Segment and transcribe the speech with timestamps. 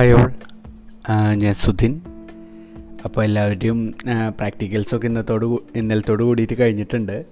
[0.00, 0.32] All
[1.34, 2.00] ഞാൻ സുധിൻ.
[3.04, 3.94] അപ്പോൾ എല്ലാവരുടെയും
[4.38, 5.44] പ്രാക്ടിക്കൽസൊക്കെ ഇന്നത്തോട്
[5.78, 7.24] ഇന്നലത്തോട് കൂടിയിട്ട് കഴിഞ്ഞിട്ടുണ്ട്.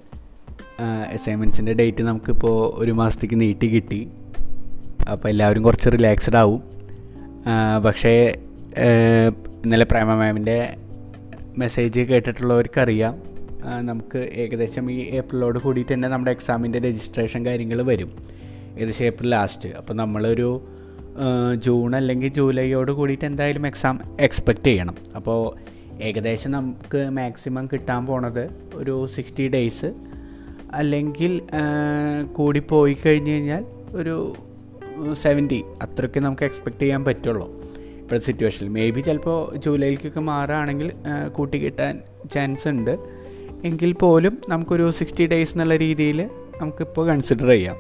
[1.13, 4.11] അസൈൻമെന്റ്സിന്റെ ഡേറ്റ് നമുക്കിപ്പോൾ ഒരു മാസത്തേക്ക് നീട്ടി കിട്ടി.
[5.11, 6.63] അപ്പോൾ എല്ലാവരും കുറച്ച് റിലാക്സ്ഡ് ആവും.
[7.87, 8.35] പക്ഷേ
[9.65, 10.77] ഇന്നലെ പ്രേമ മാമിന്റെ
[11.59, 13.15] മെസ്സേജ് കേട്ടിട്ടുള്ളവർക്കറിയാം.
[13.87, 18.11] നമുക്ക് ഏകദേശം ഈ ഏപ്രിലോട് കൂടിയിട്ട് തന്നെ നമ്മുടെ എക്സാമിന്റെ രജിസ്ട്രേഷൻ കാര്യങ്ങൾ വരും.
[18.79, 20.49] ഏകദേശം ഏപ്രിൽ ലാസ്റ്റ് അപ്പോൾ നമ്മളൊരു
[21.65, 24.97] ജൂൺ അല്ലെങ്കിൽ ജൂലൈയോട് കൂടിയിട്ട് എന്തായാലും എക്സാം എക്സ്പെക്റ്റ് ചെയ്യണം.
[25.17, 25.41] അപ്പോൾ
[26.03, 29.91] ഏകദേശം നമുക്ക് മാക്സിമം കിട്ടാൻ പോണത് ഒരു സിക്സ്റ്റി ഡേയ്സ്
[30.73, 31.41] അല്ലെങ്കിൽ
[32.33, 33.65] കൂടി പോയി കഴിഞ്ഞ് കഴിഞ്ഞാൽ
[34.01, 34.17] ഒരു
[35.13, 37.47] സെവന്റി അത്രയ്ക്ക് നമുക്ക് എക്സ്പെക്റ്റ് ചെയ്യാൻ പറ്റുള്ളൂ.
[38.01, 40.93] ഇപ്പോഴത്തെ സിറ്റുവേഷനിൽ മേ ബി ചിലപ്പോൾ ജൂലൈയിലേക്കൊക്കെ മാറുകയാണെങ്കിൽ
[41.33, 41.95] കൂട്ടി കിട്ടാൻ
[42.35, 42.95] ചാൻസ് ഉണ്ട്.
[43.65, 46.19] എങ്കിൽ പോലും നമുക്കൊരു സിക്സ്റ്റി ഡേയ്സ് എന്നുള്ള രീതിയിൽ
[46.61, 47.77] നമുക്കിപ്പോൾ കൺസിഡർ ചെയ്യാം.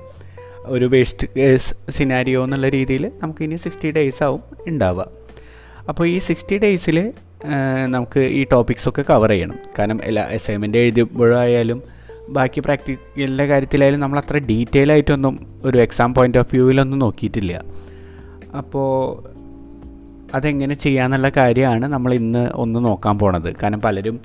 [0.66, 5.06] ഒരു വേസ്റ്റ് കേസ് സിനാരിയോ എന്നുള്ള രീതിയിൽ നമുക്കിനി സിക്സ്റ്റി ഡേയ്സ് ആവും ഉണ്ടാവുക
[5.88, 7.12] അപ്പോൾ ഈ സിക്സ്റ്റി ഡേയ്സിൽ
[7.86, 9.58] നമുക്ക് ഈ ടോപ്പിക്സൊക്കെ കവർ ചെയ്യണം.
[9.78, 11.82] കാരണം എല്ലാ അസൈൻമെന്റ് എഴുതുമ്പോഴായാലും
[12.28, 17.64] ബാക്കി പ്രാക്ടിക്കലിന്റെ കാര്യത്തിലായാലും നമ്മൾ അത്ര ഡീറ്റെയിൽ ആയിട്ടൊന്നും ഒരു എക്സാം പോയിന്റ് ഓഫ് വ്യൂവിലൊന്നും നോക്കിയിട്ടില്ല.
[18.56, 18.90] അപ്പോൾ
[20.34, 23.56] അതെങ്ങനെ ചെയ്യാന്നുള്ള കാര്യമാണ് നമ്മൾ ഇന്ന് ഒന്ന് നോക്കാൻ പോണത്.
[23.62, 24.20] കാരണം പലരും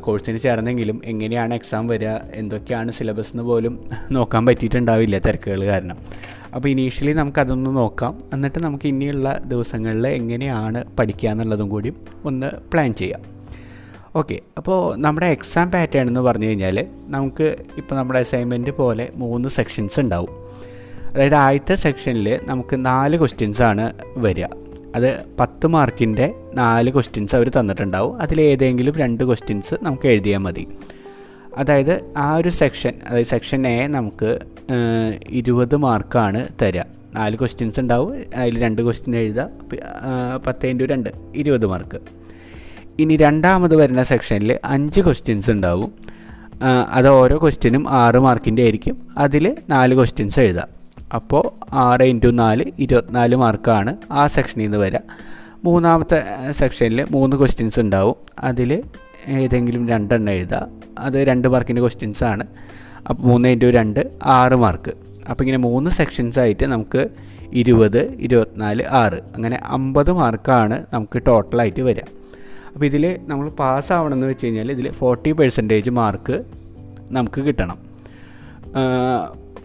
[0.00, 5.96] കോഴ്സിന് ചേർന്നെങ്കിലും എങ്ങനെയാണ് എക്സാം വരിക എന്തൊക്കെയാണ് സിലബസ് എന്ന് പോലും നോക്കാൻ പറ്റിയിട്ടുണ്ടാവില്ല തിരക്കുകൾ കാരണം.
[6.54, 8.18] അപ്പോൾ ഇനീഷ്യലി നമുക്കതൊന്ന് നോക്കാം.
[8.32, 11.92] എന്നിട്ട് നമുക്ക് ഇനിയുള്ള ദിവസങ്ങളിൽ എങ്ങനെയാണ് പഠിക്കുക എന്നുള്ളതും കൂടി
[12.24, 13.20] ഒന്ന് പ്ലാൻ ചെയ്യാം.
[14.16, 20.00] ഓക്കെ അപ്പോൾ നമ്മുടെ എക്സാം പാറ്റേൺ എന്ന് പറഞ്ഞു കഴിഞ്ഞാൽ നമുക്ക് ഇപ്പോൾ നമ്മുടെ അസൈൻമെന്റ് പോലെ മൂന്ന് സെക്ഷൻസ്
[20.00, 20.44] ഉണ്ടാവും.
[21.14, 24.46] അതായത് ആദ്യത്തെ സെക്ഷനിൽ നമുക്ക് നാല് ക്വസ്റ്റ്യൻസാണ് വരിക.
[24.94, 25.08] അത്
[25.40, 28.20] പത്ത് മാർക്കിന്റെ നാല് ക്വസ്റ്റ്യൻസ് അവർ തന്നിട്ടുണ്ടാവും.
[28.22, 30.66] അതിലേതെങ്കിലും രണ്ട് ക്വസ്റ്റ്യൻസ് നമുക്ക് എഴുതിയാൽ മതി.
[31.56, 34.30] അതായത് ആ ഒരു സെക്ഷൻ അതായത് സെക്ഷൻ എ നമുക്ക്
[35.30, 36.82] ഇരുപത് മാർക്കാണ് തരിക
[37.14, 38.24] നാല് ക്വസ്റ്റ്യൻസ് ഉണ്ടാവും.
[38.36, 41.98] അതിൽ രണ്ട് ക്വസ്റ്റ്യൻ എഴുതുക പത്തേന്റെ രണ്ട് ഇരുപത് മാർക്ക്.
[42.98, 45.92] ഇനി രണ്ടാമത് വരുന്ന സെക്ഷനിൽ അഞ്ച് ക്വസ്റ്റ്യൻസ് ഉണ്ടാവും.
[46.92, 48.96] അത് ഓരോ ക്വസ്റ്റ്യനും ആറ് മാർക്കിന്റെ ആയിരിക്കും.
[49.18, 50.83] അതിൽ നാല് ക്വസ്റ്റ്യൻസ് എഴുതാം.
[51.12, 54.98] അപ്പോൾ ആറ് ഇന്റു നാല് ഇരുപത്തിനാല് മാർക്കാണ് ആ സെക്ഷനിൽ നിന്ന് വരിക
[55.64, 58.16] മൂന്നാമത്തെ സെക്ഷനിൽ മൂന്ന് ക്വസ്റ്റ്യൻസ് ഉണ്ടാവും.
[58.38, 58.82] അതിൽ
[59.28, 62.46] ഏതെങ്കിലും രണ്ടെണ്ണം എഴുതുക അത് രണ്ട് മാർക്കിന്റെ ക്വസ്റ്റ്യൻസ് ആണ്.
[63.08, 64.92] അപ്പോൾ മൂന്ന് ഇന്റു രണ്ട് ആറ് മാർക്ക്
[65.30, 67.08] അപ്പോൾ ഇങ്ങനെ മൂന്ന് സെക്ഷൻസ് ആയിട്ട് നമുക്ക്
[67.52, 69.20] ഇരുപത് ഇരുപത്തിനാല് ആറ്.
[69.34, 72.04] അങ്ങനെ അമ്പത് മാർക്കാണ് നമുക്ക് ടോട്ടലായിട്ട് വരിക
[72.74, 76.44] അപ്പോൾ ഇതിൽ നമ്മൾ പാസ്സാവണമെന്ന് വെച്ച് കഴിഞ്ഞാൽ ഇതിൽ ഫോർട്ടി പെർസെന്റേജ് മാർക്ക്
[77.10, 77.78] നമുക്ക് കിട്ടണം.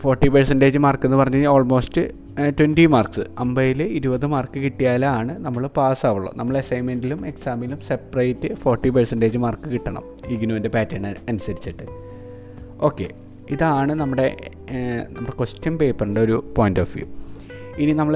[0.01, 2.01] ഫോർട്ടി പെർസെന്റേജ് മാർക്ക് എന്ന് പറഞ്ഞു കഴിഞ്ഞാൽ ഓൾമോസ്റ്റ്
[2.57, 9.69] ട്വന്റി മാർക്സ് അമ്പതിൽ ഇരുപത് മാർക്ക് കിട്ടിയാലാണ് നമ്മൾ പാസ്സാവുള്ളൂ നമ്മൾ അസൈൻമെന്റിലും എക്സാമിലും സെപ്പറേറ്റ് ഫോർട്ടി പെർസെന്റേജ് മാർക്ക്
[9.73, 11.85] കിട്ടണം ഇഗ്നുവിന്റെ പാറ്റേൺ അനുസരിച്ചിട്ട്.
[12.87, 13.07] ഓക്കെ
[13.55, 14.27] ഇതാണ് നമ്മുടെ
[15.15, 17.07] നമ്മുടെ ക്വസ്റ്റ്യൻ പേപ്പറിന്റെ ഒരു പോയിന്റ് ഓഫ് വ്യൂ
[17.83, 18.15] ഇനി നമ്മൾ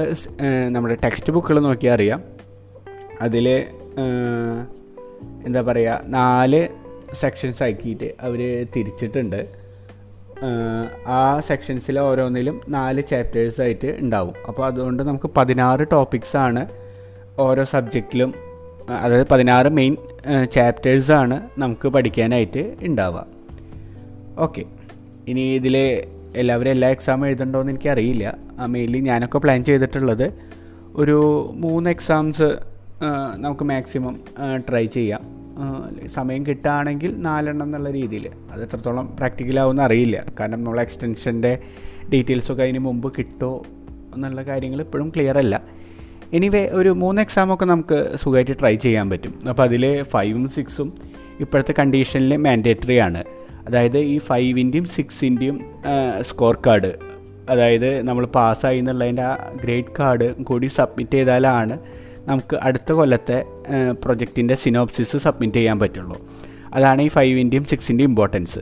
[0.76, 2.22] നമ്മുടെ ടെക്സ്റ്റ് ബുക്കുകൾ നോക്കിയാൽ അറിയാം
[3.26, 3.46] അതിൽ
[5.48, 6.62] എന്താ പറയുക നാല്
[7.22, 8.40] സെക്ഷൻസ് ആക്കിയിട്ട് അവർ
[8.74, 9.40] തിരിച്ചിട്ടുണ്ട്.
[11.06, 14.34] ആ സെക്ഷൻസിൽ ഓരോന്നിലും നാല് ചാപ്റ്റേഴ്സ് ആയിട്ട് ഉണ്ടാവും.
[14.48, 16.68] അപ്പോൾ അതുകൊണ്ട് നമുക്ക് പതിനാറ് ടോപ്പിക്സ് ആണ്
[17.38, 18.34] ഓരോ സബ്ജക്റ്റിലും
[18.90, 19.96] അതായത് പതിനാറ് മെയിൻ
[20.52, 23.26] ചാപ്റ്റേഴ്സാണ് നമുക്ക് പഠിക്കാനായിട്ട് ഉണ്ടാവുക.
[24.38, 24.64] ഓക്കെ.
[25.28, 26.04] ഇനി ഇതിൽ
[26.36, 28.36] എല്ലാവരും എല്ലാ എക്സാം എഴുതണ്ടോ എന്ന് എനിക്കറിയില്ല.
[28.66, 30.32] മെയിൻലി ഞാനൊക്കെ പ്ലാൻ ചെയ്തിട്ടുള്ളത്
[30.94, 32.56] ഒരു മൂന്ന് എക്സാംസ്
[33.36, 34.20] നമുക്ക് മാക്സിമം
[34.68, 35.43] ട്രൈ ചെയ്യാം.
[36.14, 38.30] സമയം കിട്ടുകയാണെങ്കിൽ നാലെണ്ണം എന്നുള്ള രീതിയിൽ.
[38.52, 40.24] അത് എത്രത്തോളം പ്രാക്ടിക്കലാവുമെന്ന് അറിയില്ല.
[40.40, 41.58] കാരണം നമ്മൾ എക്സ്റ്റൻഷന്റെ
[42.12, 43.64] ഡീറ്റെയിൽസൊക്കെ അതിന് മുമ്പ് കിട്ടുമോ
[44.14, 45.62] എന്നുള്ള കാര്യങ്ങൾ ഇപ്പോഴും ക്ലിയർ അല്ല.
[46.32, 49.48] എനിവേ ഒരു മൂന്ന് എക്സാമൊക്കെ നമുക്ക് സുഖമായിട്ട് ട്രൈ ചെയ്യാൻ പറ്റും.
[49.48, 50.94] അപ്പോൾ അതിൽ ഫൈവും സിക്സും
[51.40, 53.24] ഇപ്പോഴത്തെ കണ്ടീഷനിൽ മാൻഡേറ്ററി ആണ്.
[53.66, 55.60] അതായത് ഈ ഫൈവിന്റെയും സിക്സിന്റെയും
[56.20, 56.92] സ്കോർ കാർഡ്
[57.50, 61.78] അതായത് നമ്മൾ പാസ്സായി എന്നുള്ളതിന്റെ ആ ഗ്രേഡ് കാർഡ് കൂടി സബ്മിറ്റ് ചെയ്താലാണ്
[62.28, 63.38] നമുക്ക് അടുത്ത കൊല്ലത്തെ
[64.02, 66.16] പ്രൊജക്റ്റിന്റെ സിനോപ്സിസ് സബ്മിറ്റ് ചെയ്യാൻ പറ്റുള്ളൂ.
[66.76, 68.60] അതാണ് ഈ ഫൈവിന്റെയും സിക്സിന്റെയും ഇമ്പോർട്ടൻസ്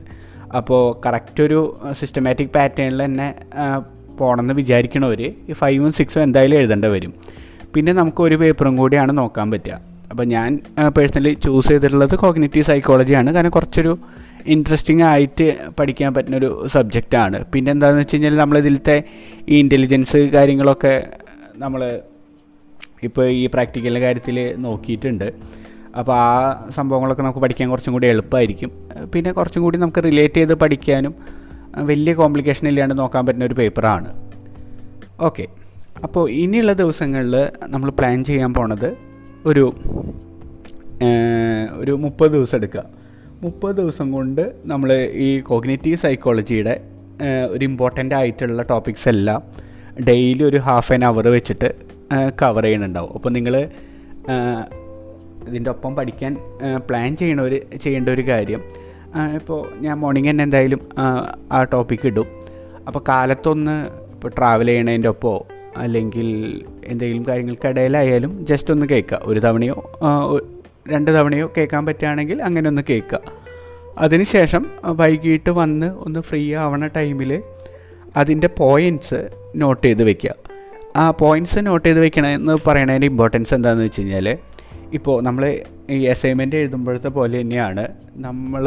[0.59, 1.61] അപ്പോൾ കറക്റ്റ് ഒരു
[2.01, 3.28] സിസ്റ്റമാറ്റിക് പാറ്റേണിൽ തന്നെ
[4.19, 7.13] പോകണമെന്ന് വിചാരിക്കണവർ ഈ ഫൈവും സിക്സും എന്തായാലും എഴുതേണ്ടി വരും.
[7.75, 9.78] പിന്നെ നമുക്ക് ഒരു പേപ്പറും കൂടിയാണ് നോക്കാൻ പറ്റുക.
[10.10, 10.51] അപ്പോൾ ഞാൻ
[10.97, 13.92] പേഴ്സണലി ചൂസ് ചെയ്തിട്ടുള്ളത് കോഗ്നേറ്റീവ് സൈക്കോളജിയാണ് കാരണം കുറച്ചൊരു
[14.54, 15.47] ഇൻട്രസ്റ്റിംഗ് ആയിട്ട്
[15.78, 18.97] പഠിക്കാൻ പറ്റുന്നൊരു സബ്ജക്റ്റാണ് പിന്നെ എന്താണെന്ന് വെച്ച് കഴിഞ്ഞാൽ നമ്മളിതിലത്തെ
[19.48, 20.95] ഈ ഇന്റലിജൻസ് കാര്യങ്ങളൊക്കെ
[21.57, 21.83] നമ്മൾ
[23.09, 25.28] ഇപ്പോൾ ഈ പ്രാക്ടിക്കലിന്റെ കാര്യത്തിൽ നോക്കിയിട്ടുണ്ട്.
[26.01, 26.28] അപ്പോൾ ആ
[26.77, 28.71] സംഭവങ്ങളൊക്കെ നമുക്ക് പഠിക്കാൻ കുറച്ചും കൂടി എളുപ്പമായിരിക്കും
[29.15, 31.15] പിന്നെ കുറച്ചും കൂടി നമുക്ക് റിലേറ്റ് ചെയ്ത് പഠിക്കാനും
[31.91, 34.10] വലിയ കോംപ്ലിക്കേഷൻ ഇല്ലാണ്ട് നോക്കാൻ പറ്റുന്ന ഒരു പേപ്പറാണ്.
[35.28, 35.45] ഓക്കെ.
[36.07, 37.34] അപ്പോൾ ഇനിയുള്ള ദിവസങ്ങളിൽ
[37.75, 38.91] നമ്മൾ പ്ലാൻ ചെയ്യാൻ പോണത്
[39.51, 39.65] ഒരു
[41.81, 42.83] ഒരു മുപ്പത് ദിവസം എടുക്കുക.
[43.45, 44.91] മുപ്പത് ദിവസം കൊണ്ട് നമ്മൾ
[45.27, 46.75] ഈ കോഗ്നേറ്റീവ് സൈക്കോളജിയുടെ
[47.55, 49.41] ഒരു ഇമ്പോർട്ടന്റ് ആയിട്ടുള്ള ടോപ്പിക്സ് എല്ലാം
[50.09, 51.71] ഡെയിലി ഒരു ഹാഫ് ആൻ അവർ വെച്ചിട്ട്
[52.41, 53.12] കവർ ചെയ്യണുണ്ടാവും.
[53.14, 53.68] അപ്പോൾ നിങ്ങൾ
[55.48, 56.36] ഇതിന്റെ ഒപ്പം പഠിക്കാൻ
[56.88, 58.62] പ്ലാൻ ചെയ്യണ ഒരു ചെയ്യേണ്ട ഒരു കാര്യം
[59.34, 60.80] ഇപ്പോൾ ഞാൻ മോർണിംഗ് തന്നെ എന്തായാലും
[61.53, 62.28] ആ ടോപ്പിക്ക് ഇടും.
[62.86, 63.74] അപ്പോൾ കാലത്തൊന്ന്
[64.14, 66.28] ഇപ്പോൾ ട്രാവൽ ചെയ്യണതിന്റെ ഒപ്പമോ അല്ലെങ്കിൽ
[66.84, 69.76] എന്തെങ്കിലും കാര്യങ്ങൾക്കിടയിലായാലും ജസ്റ്റ് ഒന്ന് കേൾക്കുക ഒരു തവണയോ
[70.88, 73.20] രണ്ട് തവണയോ കേൾക്കാൻ പറ്റുകയാണെങ്കിൽ അങ്ങനെ ഒന്ന് കേൾക്കുക
[73.98, 77.42] അതിനുശേഷം വൈകിട്ട് വന്ന് ഒന്ന് ഫ്രീ ആവണ ടൈമിൽ
[78.16, 80.52] അതിന്റെ പോയിന്റ്സ് നോട്ട് ചെയ്ത് വെക്കുക
[81.00, 84.27] ആ പോയിന്റ്സ് നോട്ട് ചെയ്ത് വെക്കണമെന്ന് പറയണതിന്റെ ഇമ്പോർട്ടൻസ് എന്താണെന്ന് വെച്ച് കഴിഞ്ഞാൽ
[84.92, 85.44] ഇപ്പോൾ നമ്മൾ
[85.91, 87.84] ഈ അസൈൻമെന്റ് എഴുതുമ്പോഴത്തെ പോലെ തന്നെയാണ്
[88.27, 88.65] നമ്മൾ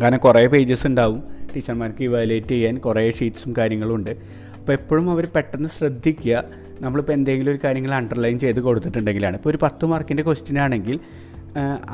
[0.00, 1.22] കാരണം കുറേ പേജസ് ഉണ്ടാവും
[1.52, 4.10] ടീച്ചർമാർക്ക് ഇവാലുവേറ്റ് ചെയ്യാൻ കുറേ ഷീറ്റ്സും കാര്യങ്ങളും ഉണ്ട്.
[4.58, 6.44] അപ്പോൾ എപ്പോഴും അവർ പെട്ടെന്ന് ശ്രദ്ധിക്കുക.
[6.80, 9.36] നമ്മളിപ്പോൾ എന്തെങ്കിലും ഒരു കാര്യങ്ങൾ അണ്ടർലൈൻ ചെയ്ത് കൊടുത്തിട്ടുണ്ടെങ്കിലാണ്.
[9.36, 10.98] ഇപ്പോൾ ഒരു പത്ത് മാർക്കിന്റെ ക്വസ്റ്റ്യൻ ആണെങ്കിൽ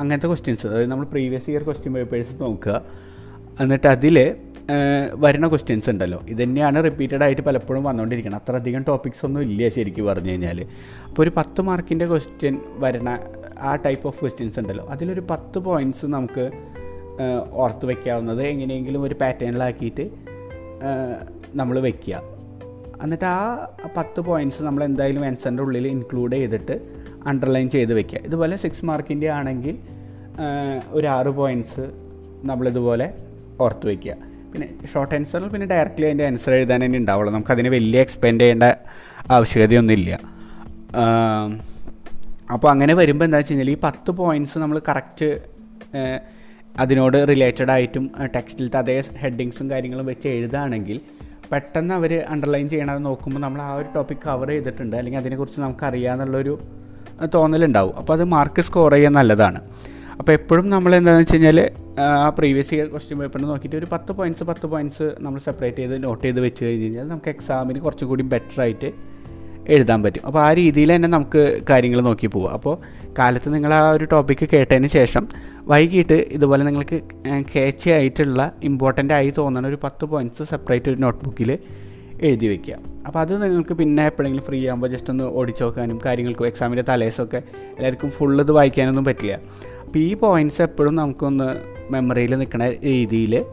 [0.01, 2.81] അങ്ങനത്തെ ക്വസ്റ്റ്യൻസ് അതായത് നമ്മൾ പ്രീവിയസ് ഇയർ ക്വസ്റ്റ്യൻ പേപ്പേഴ്സ് നോക്കുക.
[3.59, 4.17] എന്നിട്ട് അതിൽ
[5.15, 6.19] വരുന്ന ക്വസ്റ്റ്യൻസ് ഉണ്ടല്ലോ.
[6.27, 10.59] ഇത് തന്നെയാണ് റിപ്പീറ്റഡ് ആയിട്ട് പലപ്പോഴും വന്നുകൊണ്ടിരിക്കുന്നത് അത്ര അധികം ടോപ്പിക്സ് ഒന്നും ഇല്ല ശരിക്കും പറഞ്ഞു കഴിഞ്ഞാൽ
[11.07, 13.19] അപ്പോൾ ഒരു പത്ത് മാർക്കിന്റെ ക്വസ്റ്റ്യൻ വരണ
[13.59, 14.85] ആ ടൈപ്പ് ഓഫ് ക്വസ്റ്റ്യൻസ് ഉണ്ടല്ലോ.
[14.85, 16.45] അതിലൊരു പത്ത് പോയിന്റ്സ് നമുക്ക്
[17.63, 20.05] ഓർത്ത് വയ്ക്കാവുന്നത് എങ്ങനെയെങ്കിലും ഒരു പാറ്റേണിലാക്കിയിട്ട്
[21.55, 22.21] നമ്മൾ വയ്ക്കുക
[23.03, 23.67] എന്നിട്ട് ആ
[23.97, 26.75] പത്ത് പോയിന്റ്സ് നമ്മൾ എന്തായാലും ആൻസറിന്റെ ഉള്ളിൽ ഇൻക്ലൂഡ് ചെയ്തിട്ട്
[27.27, 28.19] അണ്ടർലൈൻ ചെയ്ത് വെക്കുക.
[28.25, 29.77] ഇതുപോലെ സിക്സ് മാർക്കിന്റെ ആണെങ്കിൽ
[30.91, 31.85] ഒരു ആറ് പോയിന്റ്സ്
[32.43, 33.13] നമ്മളിതുപോലെ
[33.61, 37.31] ഓർത്ത് വയ്ക്കുക പിന്നെ ഷോർട്ട് ആൻസറിൽ പിന്നെ ഡയറക്റ്റ്ലി അതിന്റെ ആൻസർ എഴുതാൻ തന്നെ ഉണ്ടാവുള്ളൂ.
[37.35, 38.65] നമുക്കതിന് വലിയ എക്സ്പെൻഡ് ചെയ്യേണ്ട
[39.35, 40.11] ആവശ്യകതയൊന്നുമില്ല.
[42.55, 45.29] അപ്പോൾ അങ്ങനെ വരുമ്പോൾ എന്താ വെച്ച് കഴിഞ്ഞാൽ ഈ പത്ത് പോയിന്റ്സ് നമ്മൾ കറക്റ്റ്
[46.81, 48.03] അതിനോട് റിലേറ്റഡ് ആയിട്ടും
[48.35, 50.97] ടെക്സ്റ്റിലത്തെ അതേ ഹെഡിങ്സും കാര്യങ്ങളും വെച്ച് എഴുതുകയാണെങ്കിൽ
[51.51, 54.95] പെട്ടെന്ന് അവർ അണ്ടർലൈൻ ചെയ്യണത് നോക്കുമ്പോൾ നമ്മൾ ആ ഒരു ടോപ്പിക് കവർ ചെയ്തിട്ടുണ്ട്.
[54.99, 56.53] അല്ലെങ്കിൽ അതിനെക്കുറിച്ച് നമുക്ക് അറിയാമെന്നുള്ളൊരു
[57.33, 57.95] തോന്നലുണ്ടാവും.
[58.01, 59.59] അപ്പോൾ അത് മാർക്ക് സ്കോർ ചെയ്യാൻ നല്ലതാണ്.
[60.19, 61.59] അപ്പോൾ എപ്പോഴും നമ്മൾ എന്താണെന്ന് വെച്ച് കഴിഞ്ഞാൽ
[61.99, 66.23] ആ പ്രീവിയസ് ഇയർ ക്വസ്റ്റ്യൻ പേപ്പറിന് നോക്കിയിട്ട് ഒരു പത്ത് പോയിന്റ്സ് പത്ത് പോയിന്റ്സ് നമ്മൾ സെപ്പറേറ്റ് ചെയ്ത് നോട്ട്
[66.23, 68.93] ചെയ്ത് വെച്ച് കഴിഞ്ഞ് കഴിഞ്ഞാൽ നമുക്ക് എക്സാമിന് കുറച്ചും കൂടി ബെറ്റർ ആയിട്ട്
[69.67, 70.25] എഴുതാൻ പറ്റും.
[70.25, 72.53] അപ്പോൾ ആ രീതിയിൽ തന്നെ നമുക്ക് കാര്യങ്ങൾ നോക്കി പോവാം.
[72.53, 72.77] അപ്പോൾ
[73.19, 75.27] കാലത്ത് നിങ്ങൾ ആ ഒരു ടോപ്പിക്ക് കേട്ടതിന് ശേഷം
[75.67, 77.01] വൈകിട്ട് ഇതുപോലെ നിങ്ങൾക്ക്
[77.53, 81.59] കേച്ച് ആയിട്ടുള്ള ഇമ്പോർട്ടന്റ് ആയി തോന്നുന്ന ഒരു പത്ത് പോയിന്റ്സ് സെപ്പറേറ്റ് ഒരു നോട്ട്ബുക്കിൽ
[82.23, 82.75] എഴുതി വെക്കുക.
[83.07, 87.37] അപ്പോൾ അത് നിങ്ങൾക്ക് പിന്നെ എപ്പോഴെങ്കിലും ഫ്രീ ആകുമ്പോൾ ജസ്റ്റ് ഒന്ന് ഓടിച്ചു നോക്കാനും കാര്യങ്ങൾക്കും എക്സാമിന്റെ തലേസൊക്കെ
[87.75, 89.33] എല്ലാവർക്കും ഫുൾ ഇത് വായിക്കാനൊന്നും പറ്റില്ല.
[89.85, 91.47] അപ്പോൾ ഈ പോയിന്റ്സ് എപ്പോഴും നമുക്കൊന്ന്
[91.91, 93.45] മെമ്മറിയിൽ നിൽക്കുന്ന രീതിയിൽ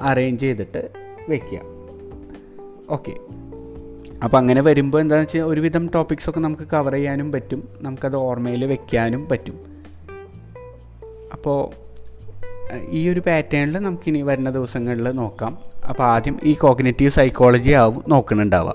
[0.00, 0.82] അറേഞ്ച് ചെയ്തിട്ട്
[1.28, 1.60] വെക്കുക.
[2.90, 3.14] ഓക്കെ
[4.24, 7.68] അപ്പോൾ അങ്ങനെ വരുമ്പോൾ എന്താണെന്ന് വെച്ചാൽ ഒരുവിധം ടോപ്പിക്സൊക്കെ നമുക്ക് കവർ ചെയ്യാനും പറ്റും.
[7.80, 9.56] നമുക്കത് ഓർമ്മയിൽ വെക്കാനും പറ്റും.
[11.32, 11.58] അപ്പോൾ
[12.88, 15.58] ഈ ഒരു പാറ്റേണിൽ നമുക്കിനി വരുന്ന ദിവസങ്ങളിൽ നോക്കാം.
[15.88, 18.74] അപ്പോൾ ആദ്യം ഈ കോഗ്നേറ്റീവ് സൈക്കോളജി ആവും നോക്കുന്നുണ്ടാവുക.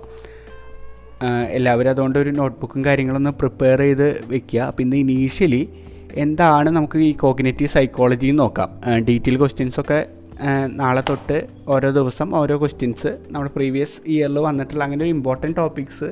[1.50, 4.60] എല്ലാവരും അതുകൊണ്ട് ഒരു നോട്ട്ബുക്കും കാര്യങ്ങളൊന്ന് പ്രിപ്പയർ ചെയ്ത് വെക്കുക.
[4.60, 5.70] അപ്പം ഇന്ന് ഇനീഷ്യലി
[6.14, 8.70] എന്താണ് നമുക്ക് ഈ കോഗ്നേറ്റീവ് സൈക്കോളജി നോക്കാം.
[9.08, 10.06] ഡീറ്റെയിൽ ക്വസ്റ്റ്യൻസൊക്കെ
[10.66, 16.04] നാളെ തൊട്ട് ഓരോ ദിവസം ഓരോ ക്വസ്റ്റ്യൻസ് നമ്മുടെ പ്രീവിയസ് ഇയറിൽ വന്നിട്ടുള്ള അങ്ങനെ ഒരു ഇമ്പോർട്ടന്റ് ടോപ്പിക്സ്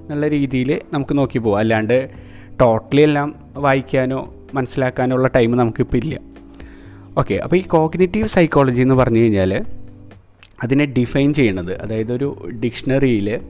[0.00, 2.10] എന്നുള്ള രീതിയിൽ നമുക്ക് നോക്കി പോകാം അല്ലാണ്ട്
[2.60, 6.20] ടോട്ടലി എല്ലാം വായിക്കാനോ മനസ്സിലാക്കാനോ ഉള്ള ടൈം നമുക്കിപ്പോൾ ഇല്ല.
[7.18, 9.52] ഓക്കെ അപ്പോൾ ഈ കോഗ്നേറ്റീവ് സൈക്കോളജി എന്ന് പറഞ്ഞു കഴിഞ്ഞാൽ
[10.62, 13.40] അതിനെ ഡിഫൈൻ ചെയ്യുന്നത് അതായത് ഒരു ഡിക്ഷണറിയിൽ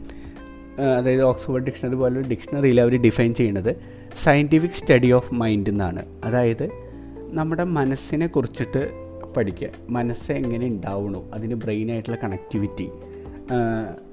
[0.98, 3.76] അതായത് ഓക്സ്ഫോർഡ് ഡിക്ഷണറി പോലെ ഡിക്ഷണറിയിൽ അവർ ഡിഫൈൻ ചെയ്യുന്നത്
[4.24, 6.04] സയന്റിഫിക് സ്റ്റഡി ഓഫ് മൈൻഡ് എന്നാണ്.
[6.24, 6.70] അതായത്
[7.32, 8.90] നമ്മുടെ മനസ്സിനെ കുറിച്ചിട്ട്
[9.36, 9.68] പഠിക്കുക.
[9.88, 12.90] മനസ്സ് എങ്ങനെ ഉണ്ടാവണു അതിന് ബ്രെയിനായിട്ടുള്ള കണക്ടിവിറ്റി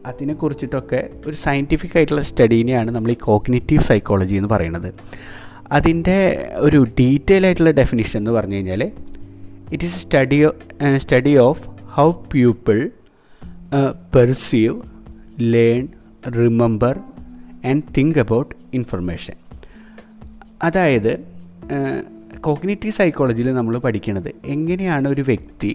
[0.06, 4.94] അതിനെക്കുറിച്ചിട്ടൊക്കെ ഒരു സയന്റിഫിക് ആയിട്ടുള്ള സ്റ്റഡീനെയാണ് നമ്മൾ ഈ കോഗ്നേറ്റീവ് സൈക്കോളജി എന്ന് പറയുന്നത്
[5.72, 6.18] അതിന്റെ
[6.56, 8.84] ഒരു ഡീറ്റെയിൽ ആയിട്ടുള്ള ഡെഫിനിഷൻ എന്ന് പറഞ്ഞു കഴിഞ്ഞാൽ
[9.72, 10.40] it is study
[10.98, 12.78] study of how people
[14.16, 14.76] perceive
[15.54, 15.84] learn
[16.38, 16.96] remember
[17.70, 19.36] and think about information
[20.64, 21.12] അതായത്
[22.40, 25.72] കോഗ്നേറ്റീവ് സൈക്കോളജിയിൽ നമ്മൾ പഠിക്കുന്നത് എങ്ങനെയാണ് ഒരു വ്യക്തി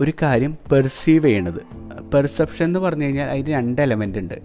[0.00, 1.62] ഒരു കാര്യം പെർസീവ് ചെയ്യണത്?
[2.14, 4.36] പെർസെപ്ഷൻ എന്ന് പറഞ്ഞു കഴിഞ്ഞാൽ അതിന് രണ്ട് എലമെന്റ് ഉണ്ട്.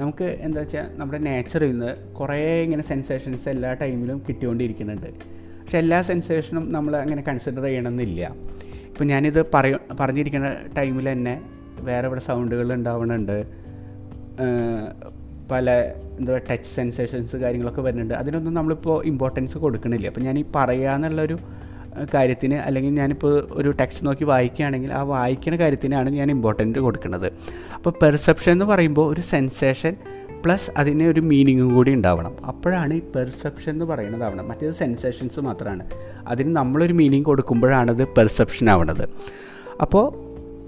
[0.00, 5.10] നമുക്ക് എന്താ വെച്ചാൽ നമ്മുടെ നേച്ചറിൽ നിന്ന് കുറേ ഇങ്ങനെ സെൻസേഷൻസ് എല്ലാ ടൈമിലും കിട്ടിക്കൊണ്ടിരിക്കുന്നുണ്ട്.
[5.60, 8.32] പക്ഷെ എല്ലാ സെൻസേഷനും നമ്മൾ അങ്ങനെ കൺസിഡർ ചെയ്യണമെന്നില്ല.
[8.98, 11.40] ഇപ്പം ഞാനിത് പറയ പറഞ്ഞിരിക്കുന്ന ടൈമിൽ തന്നെ
[11.80, 13.36] വേറെ ഇവിടെ സൗണ്ടുകൾ ഉണ്ടാവുന്നുണ്ട്
[15.50, 15.66] പല
[16.18, 18.14] എന്താ പറയുക ടച്ച് സെൻസേഷൻസ് കാര്യങ്ങളൊക്കെ വരുന്നുണ്ട്.
[18.14, 20.06] അതിനൊന്നും നമ്മളിപ്പോൾ ഇമ്പോർട്ടൻസ് കൊടുക്കണില്ല.
[20.06, 21.38] അപ്പം ഞാൻ ഈ പറയാന്നുള്ളൊരു
[22.14, 27.26] കാര്യത്തിന് അല്ലെങ്കിൽ ഞാനിപ്പോൾ ഒരു ടെക്സ്റ്റ് നോക്കി വായിക്കുകയാണെങ്കിൽ ആ വായിക്കുന്ന കാര്യത്തിനാണ് ഞാൻ ഇമ്പോർട്ടന്റ് കൊടുക്കുന്നത്
[27.74, 29.96] അപ്പോൾ പെർസെപ്ഷൻ എന്ന് പറയുമ്പോൾ ഒരു സെൻസേഷൻ
[30.44, 32.34] പ്ലസ് അതിന് ഒരു മീനിങ്ങും കൂടി ഉണ്ടാവണം.
[32.46, 35.84] അപ്പോഴാണ് ഈ പെർസെപ്ഷൻ എന്ന് പറയുന്നത് ആവണം മറ്റേത് സെൻസേഷൻസ് മാത്രമാണ്
[36.26, 39.04] അതിന് നമ്മളൊരു മീനിങ് കൊടുക്കുമ്പോഴാണത് പെർസെപ്ഷൻ ആവണത്.
[39.80, 40.06] അപ്പോൾ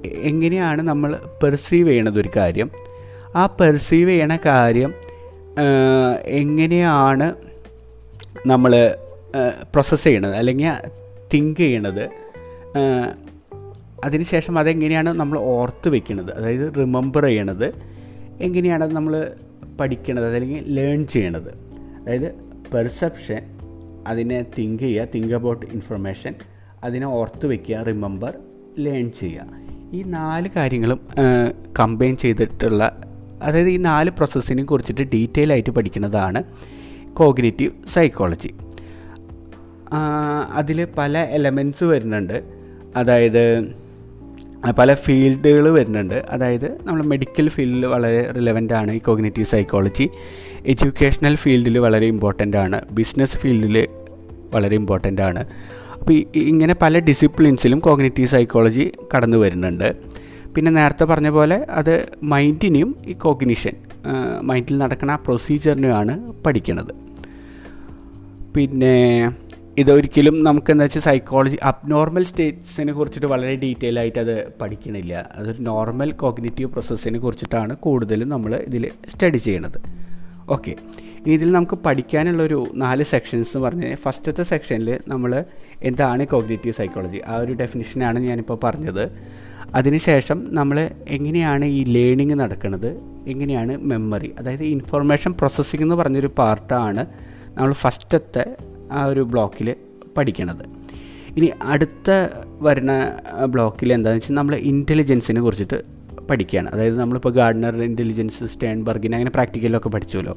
[0.07, 1.11] എങ്ങനെയാണ് നമ്മൾ
[1.43, 2.71] പെർസീവ് ചെയ്യണത് ഒരു കാര്യം?
[3.37, 4.95] ആ പെർസീവ് ചെയ്യണ കാര്യം
[6.41, 7.35] എങ്ങനെയാണ്
[8.47, 8.73] നമ്മൾ
[9.73, 10.35] പ്രോസസ്സ് ചെയ്യണത്?
[10.35, 10.73] അല്ലെങ്കിൽ
[11.35, 12.05] തിങ്ക് ചെയ്യണത്?
[14.05, 17.67] അതിനുശേഷം അതെങ്ങനെയാണ് നമ്മൾ ഓർത്ത് വെക്കുന്നത് അതായത് റിമെമ്പർ ചെയ്യണത്?
[18.41, 19.15] എങ്ങനെയാണ് നമ്മൾ
[19.81, 21.50] പഠിക്കണത് അല്ലെങ്കിൽ ലേൺ ചെയ്യണത്.
[22.03, 22.29] അതായത്
[22.75, 23.43] പെർസെപ്ഷൻ
[24.07, 26.35] അതിനെ തിങ്ക് ചെയ്യുക തിങ്ക് അബൌട്ട് ഇൻഫർമേഷൻ
[26.85, 28.35] അതിനെ ഓർത്ത് വയ്ക്കുക റിമെമ്പർ
[28.79, 29.47] ലേൺ ചെയ്യുക.
[29.93, 31.00] ഈ നാല് കാര്യങ്ങളും
[31.79, 33.00] കമ്പൈൻ ചെയ്തിട്ടുള്ള
[33.43, 36.43] അതായത് ഈ നാല് പ്രോസസ്സിനെ കുറിച്ചിട്ട് ഡീറ്റെയിൽ ആയിട്ട് പഠിക്കുന്നതാണ്
[37.12, 38.50] കോഗ്നേറ്റീവ് സൈക്കോളജി
[40.53, 42.43] അതിൽ പല എലമെന്റ്സ് വരുന്നുണ്ട്.
[42.97, 43.45] അതായത്
[44.79, 46.25] പല ഫീൽഡുകൾ വരുന്നുണ്ട്.
[46.31, 48.93] അതായത് നമ്മൾ മെഡിക്കൽ ഫീൽഡിൽ വളരെ റിലവന്റ് ആണ്.
[48.93, 50.09] ഈ കോഗ്നേറ്റീവ് സൈക്കോളജി
[50.67, 52.81] എഡ്യൂക്കേഷണൽ ഫീൽഡിൽ വളരെ ഇമ്പോർട്ടന്റ് ആണ്.
[52.93, 53.88] ബിസിനസ് ഫീൽഡിൽ
[54.55, 55.45] വളരെ ഇമ്പോർട്ടന്റ് ആണ്.
[56.00, 59.97] അപ്പോൾ ഇങ്ങനെ പല ഡിസിപ്ലിൻസിലും കോഗ്നേറ്റീവ് സൈക്കോളജി കടന്നു വരുന്നുണ്ട്.
[60.55, 63.73] പിന്നെ നേരത്തെ പറഞ്ഞ പോലെ അത് മൈൻഡിനെയും ഈ കോഗ്നിഷൻ
[64.43, 66.95] മൈൻഡിൽ നടക്കുന്ന ആ പ്രൊസീജിയറിനെയുമാണ് പഠിക്കുന്നത്
[68.55, 69.31] പിന്നെ
[69.79, 75.29] ഇതൊരിക്കലും നമുക്ക് എന്താ വെച്ചാൽ സൈക്കോളജി അബ്നോർമൽ സ്റ്റേറ്റ്സിനെ കുറിച്ചിട്ട് വളരെ ഡീറ്റെയിൽ ആയിട്ട് അത് പഠിക്കണില്ല.
[75.35, 79.79] അതൊരു നോർമൽ കോഗ്നേറ്റീവ് പ്രോസസ്സിനെ കുറിച്ചിട്ടാണ് കൂടുതലും നമ്മൾ ഇതിൽ സ്റ്റഡി ചെയ്യണത്.
[80.49, 80.77] ഓക്കെ
[81.27, 85.45] ഇനി ഇതിൽ നമുക്ക് പഠിക്കാനുള്ളൊരു നാല് സെക്ഷൻസ് എന്ന് പറഞ്ഞാൽ ഫസ്റ്റത്തെ സെക്ഷനിൽ നമ്മൾ
[85.83, 89.11] എന്താണ് കോഗ്നേറ്റീവ് സൈക്കോളജി ആ ഒരു ഡെഫിനിഷനാണ് ഞാനിപ്പോൾ പറഞ്ഞത്.
[89.75, 97.07] അതിനുശേഷം നമ്മൾ എങ്ങനെയാണ് ഈ ലേണിംഗ് നടക്കുന്നത് എങ്ങനെയാണ് മെമ്മറി അതായത് ഇൻഫർമേഷൻ പ്രോസസ്സിംഗ് എന്ന് പറഞ്ഞൊരു പാർട്ടാണ്
[97.57, 98.45] നമ്മൾ ഫസ്റ്റത്തെ
[98.90, 99.68] ആ ഒരു ബ്ലോക്കിൽ
[100.16, 100.64] പഠിക്കണത്.
[101.37, 102.11] ഇനി അടുത്ത
[102.66, 102.92] വരുന്ന
[103.54, 105.78] ബ്ലോക്കിൽ എന്താണെന്ന് വെച്ചാൽ നമ്മൾ ഇന്റലിജൻസിനെ കുറിച്ചിട്ട്
[106.30, 106.68] പഠിക്കുകയാണ്.
[106.68, 110.35] അതായത് നമ്മളിപ്പോൾ ഗാർഡനർ ഇന്റലിജൻസ് സ്റ്റേൺബർഗിനെ അങ്ങനെ പ്രാക്ടിക്കലൊക്കെ പഠിച്ചുമല്ലോ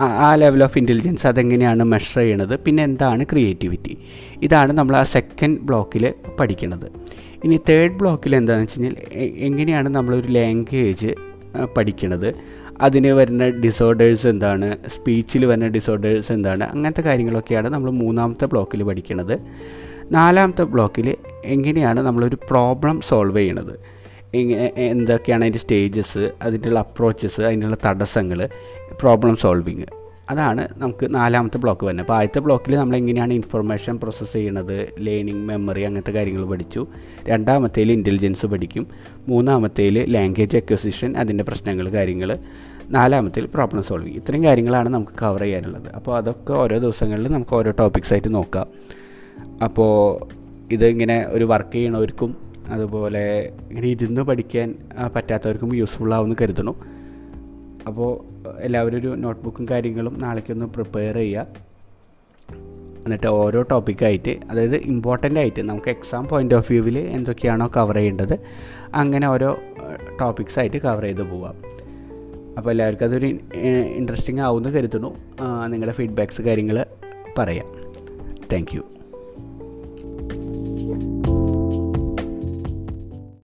[0.00, 2.54] ആ ലെവൽ ഓഫ് ഇന്റലിജൻസ് അതെങ്ങനെയാണ് മെഷർ ചെയ്യണത്?
[2.66, 3.94] പിന്നെ എന്താണ് ക്രിയേറ്റിവിറ്റി
[4.42, 6.04] ഇതാണ് നമ്മൾ ആ സെക്കൻഡ് ബ്ലോക്കിൽ
[6.40, 6.86] പഠിക്കുന്നത്
[7.44, 8.96] ഇനി തേർഡ് ബ്ലോക്കിൽ എന്താണെന്ന് വെച്ച് കഴിഞ്ഞാൽ
[9.48, 11.10] എങ്ങനെയാണ് നമ്മളൊരു ലാംഗ്വേജ്
[11.76, 12.28] പഠിക്കണത്?
[12.80, 14.78] അതിന് വരുന്ന ഡിസോർഡേഴ്സ് എന്താണ്?
[14.88, 16.64] സ്പീച്ചിൽ വരുന്ന ഡിസോർഡേഴ്സ് എന്താണ്?
[16.64, 19.38] അങ്ങനത്തെ കാര്യങ്ങളൊക്കെയാണ് നമ്മൾ മൂന്നാമത്തെ ബ്ലോക്കിൽ പഠിക്കുന്നത്
[20.12, 23.80] നാലാമത്തെ ബ്ലോക്കിൽ എങ്ങനെയാണ് നമ്മളൊരു പ്രോബ്ലം സോൾവ് ചെയ്യണത്?
[24.34, 28.48] എങ്ങനെ എന്തൊക്കെയാണ് അതിന്റെ സ്റ്റേജസ് അതിന്റെ അപ്രോച്ചസ് അതിനുള്ള തടസ്സങ്ങൾ
[29.00, 29.99] പ്രോബ്ലം സോൾവിങ്
[30.30, 32.04] അതാണ് നമുക്ക് നാലാമത്തെ ബ്ലോക്ക് വരുന്നത്.
[32.06, 36.86] അപ്പോൾ ആദ്യത്തെ ബ്ലോക്കിൽ നമ്മൾ എങ്ങനെയാണ് ഇൻഫർമേഷൻ പ്രോസസ്സ് ചെയ്യുന്നത് ലേണിംഗ് മെമ്മറി അങ്ങനത്തെ കാര്യങ്ങൾ പഠിച്ചു.
[37.28, 38.86] രണ്ടാമത്തേൽ ഇന്റലിജൻസ് പഠിക്കും.
[39.28, 42.38] മൂന്നാമത്തേൽ ലാംഗ്വേജ് അക്വസിഷൻ അതിന്റെ പ്രശ്നങ്ങൾ കാര്യങ്ങൾ.
[42.90, 45.88] നാലാമത്തേൽ പ്രോബ്ലം സോൾവിങ് ഇത്രയും കാര്യങ്ങളാണ് നമുക്ക് കവർ ചെയ്യാനുള്ളത്.
[45.96, 48.66] അപ്പോൾ അതൊക്കെ ഓരോ ദിവസങ്ങളിൽ നമുക്ക് ഓരോ ടോപ്പിക്സ് ആയിട്ട് നോക്കാം.
[49.64, 50.26] അപ്പോൾ
[50.72, 52.36] ഇതിങ്ങനെ ഒരു വർക്ക് ചെയ്യണവർക്കും
[52.68, 54.74] അതുപോലെ ഇങ്ങനെ ഇരുന്ന് പഠിക്കാൻ
[55.16, 56.74] പറ്റാത്തവർക്കും യൂസ്ഫുൾ ആവുമെന്ന് കരുതണം.
[57.86, 58.10] അപ്പോൾ
[58.58, 61.46] എല്ലാവരും ഒരു നോട്ട്ബുക്കും കാര്യങ്ങളും നാളേക്കൊന്ന് പ്രിപ്പയർ ചെയ്യുക
[63.04, 68.38] എന്നിട്ട് ഓരോ ടോപ്പിക്കായിട്ട് അതായത് ഇമ്പോർട്ടന്റ് ആയിട്ട് നമുക്ക് എക്സാം പോയിന്റ് ഓഫ് വ്യൂവിൽ എന്തൊക്കെയാണോ കവർ ചെയ്യേണ്ടത്
[68.94, 69.58] അങ്ങനെ ഓരോ
[70.20, 71.56] ടോപ്പിക്സ് ആയിട്ട് കവർ ചെയ്ത് പോവാം.
[72.58, 73.26] അപ്പോൾ എല്ലാവർക്കും അതൊരു
[73.96, 75.16] ഇൻട്രസ്റ്റിംഗ് ആവുമെന്ന് കരുതുന്നു.
[75.66, 76.86] നിങ്ങളുടെ ഫീഡ്ബാക്ക്സ് കാര്യങ്ങൾ
[77.38, 77.66] പറയാം.
[78.52, 78.99] താങ്ക്